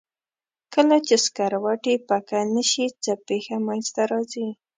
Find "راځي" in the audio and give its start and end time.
4.11-4.47